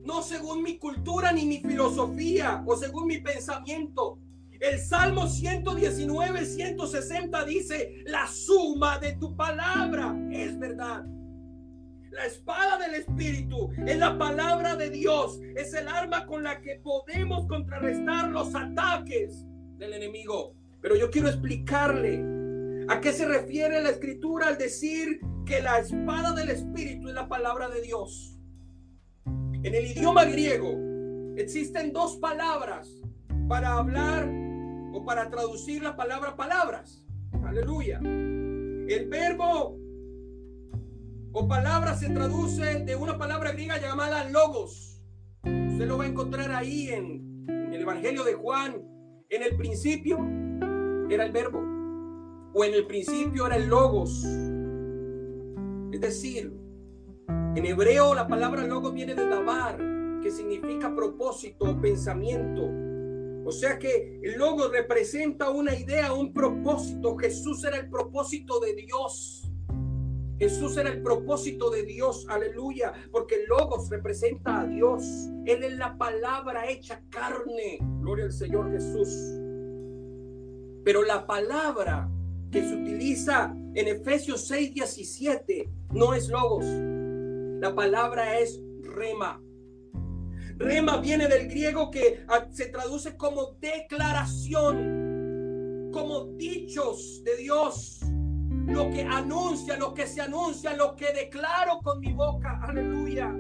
[0.06, 4.18] no según mi cultura ni mi filosofía o según mi pensamiento.
[4.62, 11.04] El Salmo 119, 160 dice, la suma de tu palabra es verdad.
[12.12, 15.40] La espada del Espíritu es la palabra de Dios.
[15.56, 19.46] Es el arma con la que podemos contrarrestar los ataques
[19.78, 20.54] del enemigo.
[20.82, 22.41] Pero yo quiero explicarle
[22.88, 27.28] a qué se refiere la escritura al decir que la espada del Espíritu es la
[27.28, 28.40] palabra de Dios.
[29.26, 30.76] En el idioma griego
[31.38, 32.90] existen dos palabras
[33.48, 34.30] para hablar
[34.94, 37.06] o para traducir la palabra palabras.
[37.44, 38.00] Aleluya.
[38.00, 39.78] El verbo
[41.34, 45.02] o palabra se traduce de una palabra griega llamada logos.
[45.44, 48.82] Usted lo va a encontrar ahí en, en el Evangelio de Juan.
[49.30, 50.18] En el principio
[51.10, 51.71] era el verbo.
[52.54, 54.24] O en el principio era el logos.
[55.92, 56.54] Es decir,
[57.56, 59.78] en hebreo la palabra logos viene de dabar,
[60.22, 62.70] que significa propósito o pensamiento.
[63.46, 67.18] O sea que el logos representa una idea, un propósito.
[67.18, 69.42] Jesús era el propósito de Dios.
[70.42, 75.30] Jesús era el propósito de Dios, aleluya, porque el Logos representa a Dios.
[75.46, 79.08] Él es la palabra hecha carne, gloria al Señor Jesús.
[80.84, 82.10] Pero la palabra
[82.52, 86.66] que se utiliza en Efesios 6, 17 no es Logos.
[87.62, 89.42] La palabra es rema.
[90.58, 98.02] Rema viene del griego que se traduce como declaración, como dichos de Dios
[98.68, 102.60] lo que anuncia, lo que se anuncia, lo que declaro con mi boca.
[102.64, 103.32] Aleluya.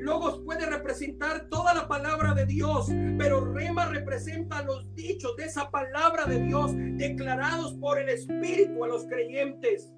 [0.00, 5.70] Logos puede representar toda la palabra de Dios, pero rema representa los dichos de esa
[5.70, 9.92] palabra de Dios declarados por el Espíritu a los creyentes.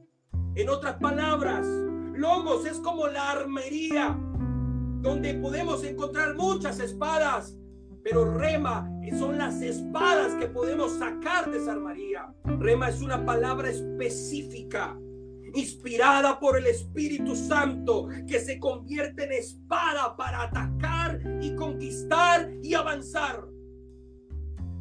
[0.57, 4.19] En otras palabras, Logos es como la armería,
[5.03, 7.57] donde podemos encontrar muchas espadas,
[8.03, 12.35] pero rema son las espadas que podemos sacar de esa armería.
[12.45, 14.99] Rema es una palabra específica,
[15.55, 22.75] inspirada por el Espíritu Santo, que se convierte en espada para atacar y conquistar y
[22.75, 23.45] avanzar.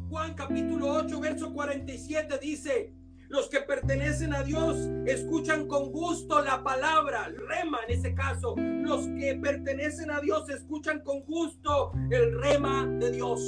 [0.08, 2.94] Juan capítulo 8, verso 47 dice,
[3.32, 8.54] los que pertenecen a Dios escuchan con gusto la palabra, rema en ese caso.
[8.58, 13.40] Los que pertenecen a Dios escuchan con gusto el rema de Dios.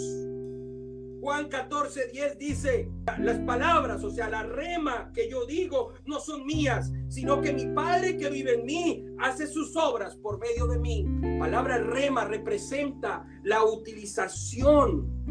[1.25, 6.45] Juan 14, 10 dice, las palabras, o sea, la rema que yo digo no son
[6.45, 10.79] mías, sino que mi Padre que vive en mí hace sus obras por medio de
[10.79, 11.07] mí.
[11.39, 15.25] Palabra rema representa la utilización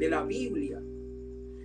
[0.00, 0.80] de la Biblia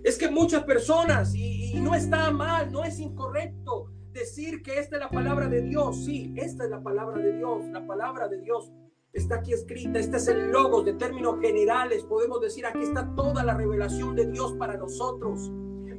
[0.04, 5.00] es que muchas personas, y, no está mal, no es incorrecto decir que esta es
[5.00, 6.04] la palabra de Dios.
[6.04, 8.70] Sí, esta es la palabra de Dios, la palabra de Dios
[9.14, 13.44] está aquí escrita, este es el logos de términos generales, podemos decir, aquí está toda
[13.44, 15.50] la revelación de Dios para nosotros.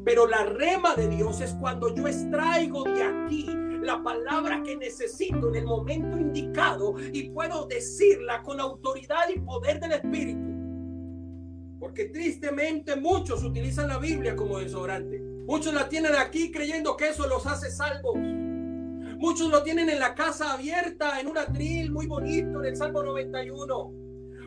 [0.03, 3.47] Pero la rema de Dios es cuando yo extraigo de aquí
[3.81, 9.79] la palabra que necesito en el momento indicado y puedo decirla con autoridad y poder
[9.79, 10.53] del Espíritu.
[11.79, 15.19] Porque tristemente muchos utilizan la Biblia como desodorante.
[15.19, 18.17] Muchos la tienen aquí creyendo que eso los hace salvos.
[19.25, 23.01] Muchos lo tienen en la casa abierta, en un atril muy bonito, en el Salmo
[23.01, 23.91] 91.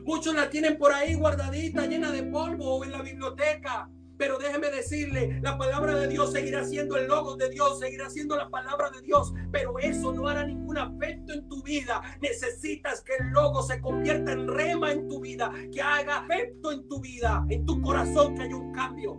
[0.05, 3.91] Muchos la tienen por ahí guardadita, llena de polvo o en la biblioteca.
[4.17, 8.37] Pero déjeme decirle, la palabra de Dios seguirá siendo el logo de Dios, seguirá siendo
[8.37, 12.01] la palabra de Dios, pero eso no hará ningún afecto en tu vida.
[12.23, 16.87] Necesitas que el logo se convierta en rema en tu vida, que haga efecto en
[16.87, 19.15] tu vida, en tu corazón, que haya un cambio.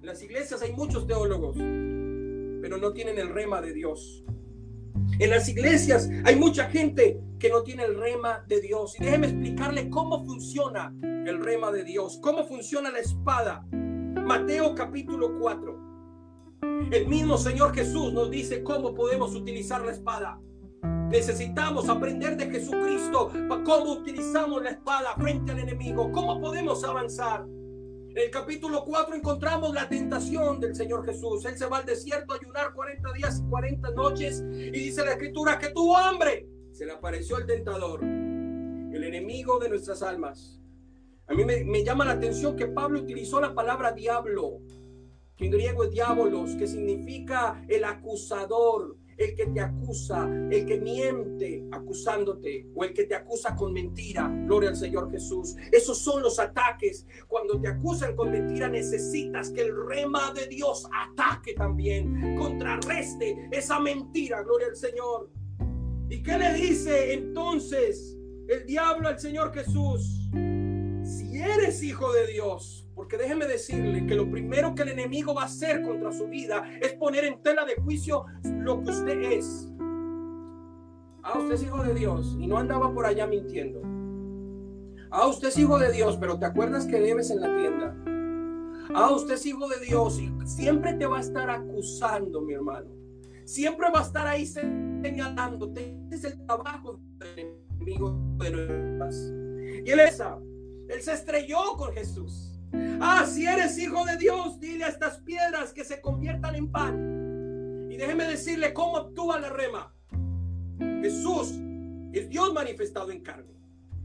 [0.00, 4.24] En las iglesias hay muchos teólogos, pero no tienen el rema de Dios.
[5.20, 8.98] En las iglesias hay mucha gente que no tiene el rema de Dios.
[8.98, 13.66] Y déjeme explicarle cómo funciona el rema de Dios, cómo funciona la espada.
[13.70, 15.78] Mateo capítulo 4.
[16.90, 20.40] El mismo Señor Jesús nos dice cómo podemos utilizar la espada.
[21.10, 27.44] Necesitamos aprender de Jesucristo para cómo utilizamos la espada frente al enemigo, cómo podemos avanzar.
[28.14, 31.44] El capítulo 4 encontramos la tentación del Señor Jesús.
[31.44, 35.12] Él se va al desierto a ayunar 40 días y 40 noches y dice la
[35.12, 36.48] escritura que tuvo hambre.
[36.72, 40.60] Se le apareció el tentador, el enemigo de nuestras almas.
[41.28, 44.58] A mí me, llama la atención que Pablo utilizó la palabra diablo,
[45.36, 50.80] que en griego es diabolos, que significa el acusador, el que te acusa, el que
[50.80, 54.32] miente acusándote o el que te acusa con mentira.
[54.46, 55.56] Gloria al Señor Jesús.
[55.70, 57.06] Esos son los ataques.
[57.28, 63.78] Cuando te acusan con mentira necesitas que el rema de Dios ataque también, contrarreste esa
[63.78, 64.42] mentira.
[64.42, 65.30] Gloria al Señor.
[66.08, 68.16] ¿Y qué le dice entonces
[68.48, 70.30] el diablo al Señor Jesús?
[71.04, 75.42] Si eres hijo de Dios, porque déjeme decirle que lo primero que el enemigo va
[75.42, 79.72] a hacer contra su vida es poner en tela de juicio lo que usted es.
[81.22, 83.80] Ah, usted es hijo de Dios y no andaba por allá mintiendo.
[85.10, 87.96] Ah, usted es hijo de Dios, pero te acuerdas que debes en la tienda.
[88.94, 92.90] Ah, usted es hijo de Dios y siempre te va a estar acusando, mi hermano.
[93.44, 95.96] Siempre va a estar ahí señalándote.
[96.10, 100.38] es el trabajo del enemigo de Y él esa,
[100.88, 102.49] él se estrelló con Jesús.
[103.00, 107.88] Ah, si eres hijo de Dios, dile a estas piedras que se conviertan en pan.
[107.90, 109.94] Y déjeme decirle cómo actúa la rema.
[111.02, 111.54] Jesús
[112.12, 113.60] es Dios manifestado en carne.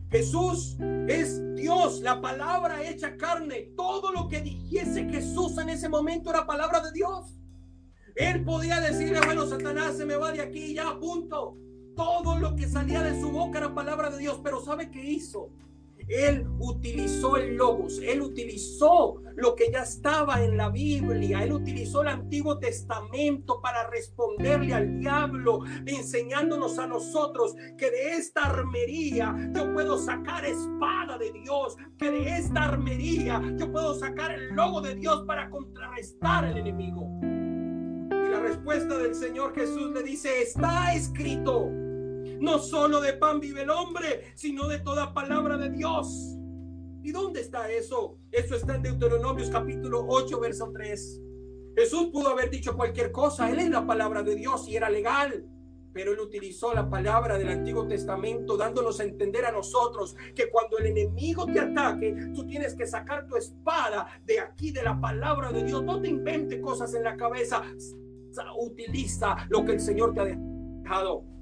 [0.09, 3.71] Jesús es Dios, la palabra hecha carne.
[3.75, 7.37] Todo lo que dijese Jesús en ese momento era palabra de Dios.
[8.15, 11.57] Él podía decirle, bueno, Satanás se me va de aquí, ya, punto.
[11.95, 15.49] Todo lo que salía de su boca era palabra de Dios, pero ¿sabe qué hizo?
[16.07, 22.03] Él utilizó el logos, él utilizó lo que ya estaba en la Biblia, él utilizó
[22.03, 29.73] el Antiguo Testamento para responderle al diablo, enseñándonos a nosotros que de esta armería yo
[29.73, 34.95] puedo sacar espada de Dios, que de esta armería yo puedo sacar el logo de
[34.95, 37.09] Dios para contrarrestar al enemigo.
[37.21, 41.84] Y la respuesta del Señor Jesús le dice, está escrito.
[42.39, 46.37] No solo de pan vive el hombre, sino de toda palabra de Dios.
[47.03, 48.17] ¿Y dónde está eso?
[48.31, 51.21] Eso está en Deuteronomios capítulo 8, verso 3.
[51.75, 53.49] Jesús pudo haber dicho cualquier cosa.
[53.49, 55.45] Él es la palabra de Dios y era legal.
[55.93, 60.77] Pero él utilizó la palabra del Antiguo Testamento dándonos a entender a nosotros que cuando
[60.77, 65.51] el enemigo te ataque, tú tienes que sacar tu espada de aquí, de la palabra
[65.51, 65.83] de Dios.
[65.83, 67.61] No te invente cosas en la cabeza.
[68.59, 71.34] Utiliza lo que el Señor te ha dejado.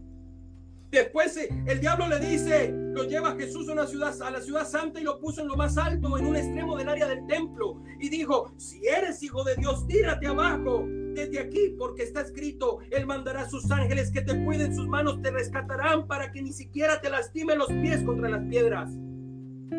[0.94, 4.68] Después eh, el diablo le dice, lo lleva Jesús a una ciudad, a la ciudad
[4.68, 7.82] santa y lo puso en lo más alto, en un extremo del área del templo.
[8.00, 13.08] Y dijo, si eres hijo de Dios, tírate abajo desde aquí, porque está escrito, Él
[13.08, 17.02] mandará a sus ángeles que te cuiden, sus manos te rescatarán para que ni siquiera
[17.02, 18.92] te lastime los pies contra las piedras.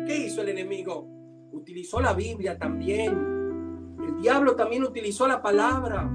[0.05, 1.07] ¿Qué hizo el enemigo?
[1.53, 3.95] Utilizó la Biblia también.
[4.05, 6.11] El diablo también utilizó la palabra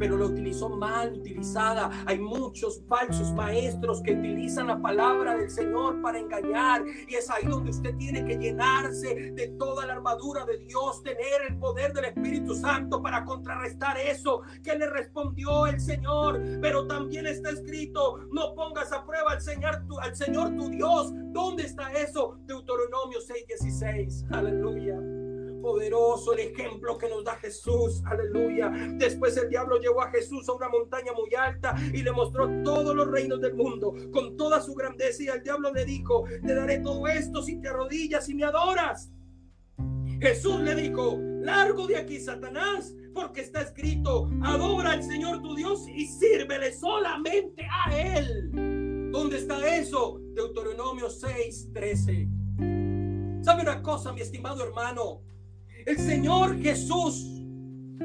[0.00, 1.90] pero lo utilizó mal utilizada.
[2.06, 7.44] Hay muchos falsos maestros que utilizan la palabra del Señor para engañar y es ahí
[7.46, 12.06] donde usted tiene que llenarse de toda la armadura de Dios, tener el poder del
[12.06, 16.40] Espíritu Santo para contrarrestar eso que le respondió el Señor.
[16.62, 21.12] Pero también está escrito, no pongas a prueba al Señor tu, al Señor tu Dios.
[21.14, 22.38] ¿Dónde está eso?
[22.46, 24.24] Deuteronomio 6:16.
[24.30, 25.09] Aleluya
[25.70, 28.02] poderoso el ejemplo que nos da Jesús.
[28.04, 28.70] Aleluya.
[28.96, 32.94] Después el diablo llevó a Jesús a una montaña muy alta y le mostró todos
[32.94, 35.22] los reinos del mundo con toda su grandeza.
[35.22, 39.12] Y el diablo le dijo, te daré todo esto si te arrodillas y me adoras.
[40.20, 45.86] Jesús le dijo, largo de aquí, Satanás, porque está escrito, adora al Señor tu Dios
[45.88, 49.10] y sírvele solamente a Él.
[49.12, 50.18] ¿Dónde está eso?
[50.34, 52.28] Deuteronomio 6, 13.
[53.42, 55.22] ¿Sabe una cosa, mi estimado hermano?
[55.86, 57.42] El Señor Jesús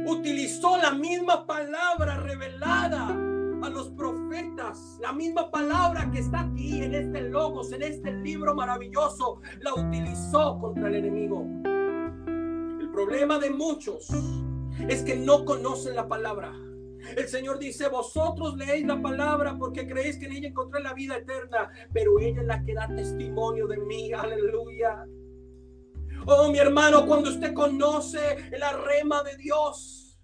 [0.08, 6.94] utilizó la misma palabra revelada a los profetas, la misma palabra que está aquí en
[6.94, 11.46] este logos, en este libro maravilloso, la utilizó contra el enemigo.
[12.80, 14.10] El problema de muchos
[14.88, 16.54] es que no conocen la palabra.
[17.18, 21.18] El Señor dice, vosotros leéis la palabra porque creéis que en ella encontré la vida
[21.18, 24.12] eterna, pero ella es la que da testimonio de mí.
[24.14, 25.06] Aleluya.
[26.28, 30.18] Oh, mi hermano, cuando usted conoce la rema de Dios,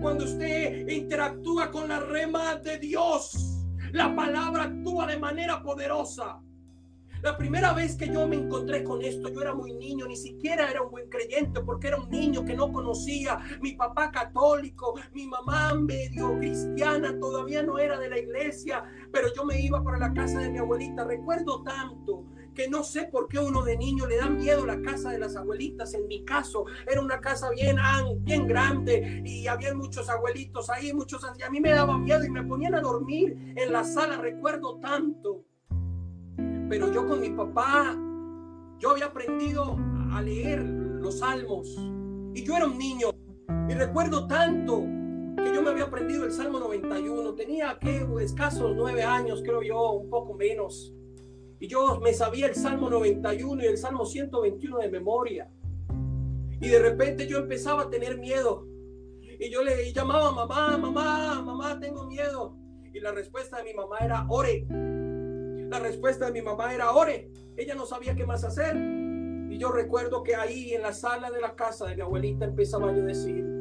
[0.00, 6.40] cuando usted interactúa con la rema de Dios, la palabra actúa de manera poderosa.
[7.22, 10.70] La primera vez que yo me encontré con esto, yo era muy niño, ni siquiera
[10.70, 13.36] era un buen creyente porque era un niño que no conocía.
[13.60, 19.44] Mi papá católico, mi mamá medio cristiana, todavía no era de la iglesia, pero yo
[19.44, 21.02] me iba para la casa de mi abuelita.
[21.02, 22.26] Recuerdo tanto
[22.56, 25.36] que no sé por qué uno de niño le da miedo la casa de las
[25.36, 25.94] abuelitas.
[25.94, 27.76] En mi caso, era una casa bien,
[28.20, 32.30] bien grande y había muchos abuelitos ahí, muchos y a mí me daba miedo y
[32.30, 35.44] me ponían a dormir en la sala, recuerdo tanto.
[36.68, 37.94] Pero yo con mi papá,
[38.78, 39.76] yo había aprendido
[40.12, 41.68] a leer los salmos
[42.34, 43.10] y yo era un niño
[43.68, 44.80] y recuerdo tanto
[45.36, 47.34] que yo me había aprendido el Salmo 91.
[47.34, 50.94] Tenía que escasos nueve años, creo yo, un poco menos.
[51.58, 55.50] Y yo me sabía el Salmo 91 y el Salmo 121 de memoria.
[56.60, 58.66] Y de repente yo empezaba a tener miedo.
[59.38, 62.56] Y yo le llamaba mamá, mamá, mamá, tengo miedo.
[62.92, 64.66] Y la respuesta de mi mamá era ore.
[65.68, 67.30] La respuesta de mi mamá era ore.
[67.56, 68.76] Ella no sabía qué más hacer.
[68.76, 72.92] Y yo recuerdo que ahí en la sala de la casa de mi abuelita empezaba
[72.94, 73.55] yo a decir,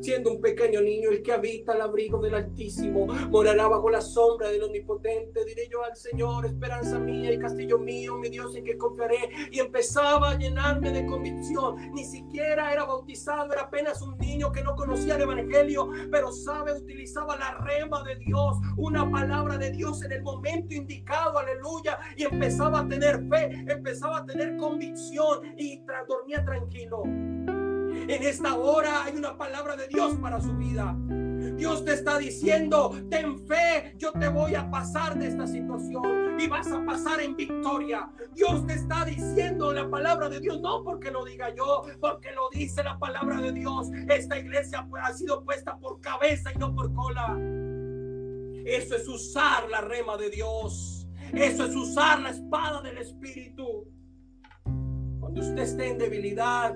[0.00, 4.50] siendo un pequeño niño, el que habita el abrigo del Altísimo, morará bajo la sombra
[4.50, 5.44] del Omnipotente.
[5.44, 9.30] Diré yo al Señor, esperanza mía y castillo mío, mi Dios en que confiaré.
[9.50, 11.92] Y empezaba a llenarme de convicción.
[11.92, 16.72] Ni siquiera era bautizado, era apenas un niño que no conocía el Evangelio, pero sabe,
[16.72, 21.98] utilizaba la rema de Dios, una palabra de Dios en el momento indicado, aleluya.
[22.16, 27.02] Y empezaba a tener fe, empezaba a tener convicción y dormía tranquilo.
[28.08, 30.96] En esta hora hay una palabra de Dios para su vida.
[31.56, 36.48] Dios te está diciendo, ten fe, yo te voy a pasar de esta situación y
[36.48, 38.10] vas a pasar en victoria.
[38.34, 42.48] Dios te está diciendo la palabra de Dios, no porque lo diga yo, porque lo
[42.50, 43.90] dice la palabra de Dios.
[44.08, 47.38] Esta iglesia ha sido puesta por cabeza y no por cola.
[48.64, 51.06] Eso es usar la rema de Dios.
[51.32, 53.86] Eso es usar la espada del Espíritu.
[55.20, 56.74] Cuando usted esté en debilidad,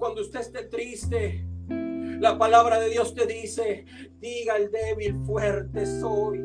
[0.00, 3.84] cuando usted esté triste, la palabra de Dios te dice,
[4.18, 6.40] diga el débil, fuerte soy.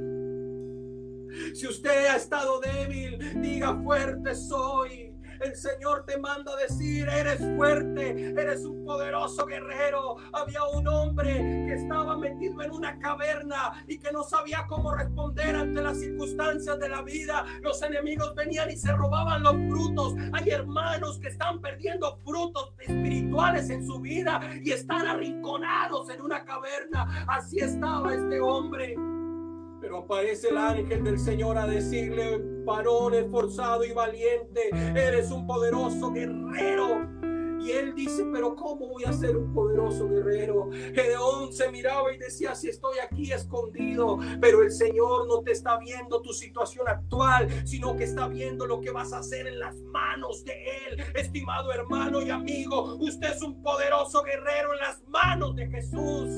[1.53, 5.14] Si usted ha estado débil, diga fuerte soy.
[5.41, 10.15] El Señor te manda decir, eres fuerte, eres un poderoso guerrero.
[10.33, 11.33] Había un hombre
[11.67, 16.79] que estaba metido en una caverna y que no sabía cómo responder ante las circunstancias
[16.79, 17.45] de la vida.
[17.61, 20.15] Los enemigos venían y se robaban los frutos.
[20.33, 26.43] Hay hermanos que están perdiendo frutos espirituales en su vida y están arrinconados en una
[26.45, 27.25] caverna.
[27.27, 28.95] Así estaba este hombre.
[29.81, 36.11] Pero aparece el ángel del Señor a decirle, varón esforzado y valiente, eres un poderoso
[36.11, 37.15] guerrero.
[37.61, 40.69] Y él dice, pero ¿cómo voy a ser un poderoso guerrero?
[40.71, 45.79] Gedeón se miraba y decía, si estoy aquí escondido, pero el Señor no te está
[45.79, 49.75] viendo tu situación actual, sino que está viendo lo que vas a hacer en las
[49.77, 50.53] manos de
[50.87, 51.03] Él.
[51.15, 56.29] Estimado hermano y amigo, usted es un poderoso guerrero en las manos de Jesús.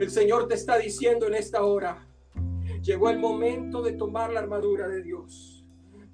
[0.00, 2.08] El Señor te está diciendo en esta hora,
[2.82, 5.61] Llegó el momento de tomar la armadura de Dios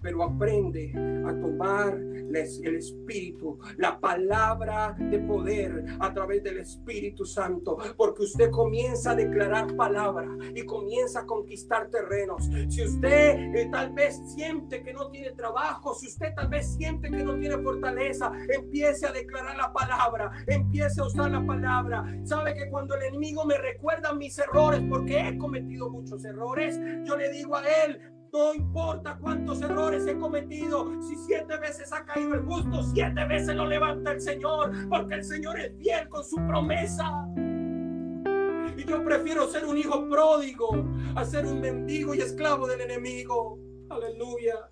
[0.01, 0.92] pero aprende
[1.26, 8.51] a tomar el Espíritu, la palabra de poder a través del Espíritu Santo, porque usted
[8.51, 12.44] comienza a declarar palabra y comienza a conquistar terrenos.
[12.68, 17.11] Si usted eh, tal vez siente que no tiene trabajo, si usted tal vez siente
[17.11, 22.05] que no tiene fortaleza, empiece a declarar la palabra, empiece a usar la palabra.
[22.24, 27.16] Sabe que cuando el enemigo me recuerda mis errores, porque he cometido muchos errores, yo
[27.16, 32.35] le digo a él, no importa cuántos errores he cometido, si siete veces ha caído
[32.35, 36.37] el justo, siete veces lo levanta el Señor, porque el Señor es fiel con su
[36.37, 37.26] promesa.
[38.76, 40.68] Y yo prefiero ser un hijo pródigo
[41.16, 43.59] a ser un mendigo y esclavo del enemigo.
[43.91, 44.70] Aleluya.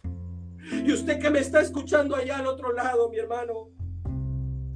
[0.73, 3.71] Y usted que me está escuchando allá al otro lado, mi hermano,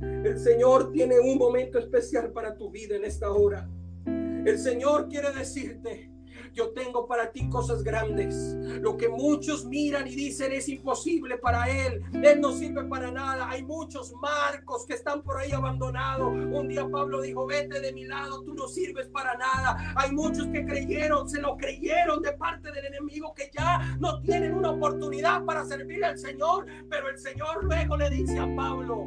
[0.01, 3.69] el Señor tiene un momento especial para tu vida en esta hora.
[4.07, 6.10] El Señor quiere decirte,
[6.53, 8.55] yo tengo para ti cosas grandes.
[8.81, 12.03] Lo que muchos miran y dicen es imposible para Él.
[12.13, 13.49] Él no sirve para nada.
[13.49, 16.29] Hay muchos marcos que están por ahí abandonados.
[16.29, 19.95] Un día Pablo dijo, vete de mi lado, tú no sirves para nada.
[19.97, 24.55] Hay muchos que creyeron, se lo creyeron de parte del enemigo que ya no tienen
[24.55, 26.67] una oportunidad para servir al Señor.
[26.89, 29.07] Pero el Señor luego le dice a Pablo,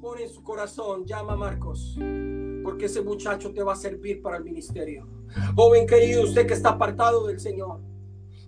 [0.00, 1.96] pone en su corazón, llama a Marcos,
[2.64, 5.06] porque ese muchacho te va a servir para el ministerio.
[5.54, 7.80] Joven querido, usted que está apartado del Señor.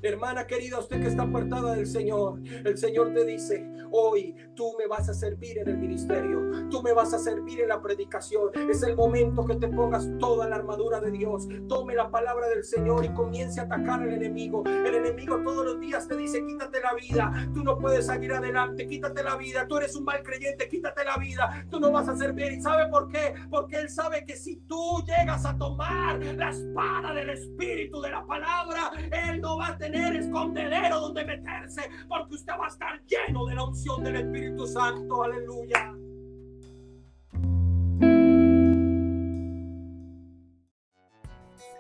[0.03, 4.87] Hermana querida, usted que está apartada del Señor, el Señor te dice, hoy tú me
[4.87, 8.51] vas a servir en el ministerio, tú me vas a servir en la predicación.
[8.71, 12.65] Es el momento que te pongas toda la armadura de Dios, tome la palabra del
[12.65, 14.65] Señor y comience a atacar al enemigo.
[14.67, 18.87] El enemigo todos los días te dice, quítate la vida, tú no puedes seguir adelante,
[18.87, 22.17] quítate la vida, tú eres un mal creyente, quítate la vida, tú no vas a
[22.17, 22.53] servir.
[22.53, 23.35] ¿Y sabe por qué?
[23.51, 28.25] Porque él sabe que si tú llegas a tomar la espada del Espíritu de la
[28.27, 33.47] palabra, él no va a tener escondedero donde meterse, porque usted va a estar lleno
[33.47, 35.23] de la unción del Espíritu Santo.
[35.23, 35.95] Aleluya.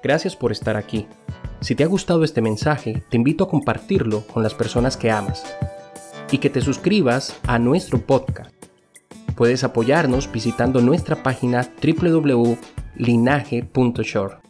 [0.03, 1.07] Gracias por estar aquí.
[1.61, 5.45] Si te ha gustado este mensaje, te invito a compartirlo con las personas que amas
[6.31, 8.55] y que te suscribas a nuestro podcast.
[9.37, 12.57] Puedes apoyarnos visitando nuestra página www
[12.99, 14.46] linaje.shore.